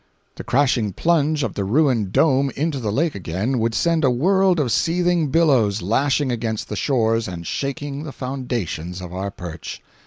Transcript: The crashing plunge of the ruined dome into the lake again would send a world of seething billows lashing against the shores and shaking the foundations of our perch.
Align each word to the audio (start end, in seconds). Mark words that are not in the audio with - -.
The 0.35 0.43
crashing 0.43 0.93
plunge 0.93 1.43
of 1.43 1.53
the 1.53 1.63
ruined 1.63 2.11
dome 2.11 2.49
into 2.55 2.79
the 2.79 2.91
lake 2.91 3.13
again 3.13 3.59
would 3.59 3.75
send 3.75 4.03
a 4.03 4.09
world 4.09 4.59
of 4.59 4.71
seething 4.71 5.27
billows 5.27 5.83
lashing 5.83 6.31
against 6.31 6.69
the 6.69 6.75
shores 6.75 7.27
and 7.27 7.45
shaking 7.45 8.01
the 8.01 8.11
foundations 8.11 8.99
of 8.99 9.13
our 9.13 9.29
perch. 9.29 9.79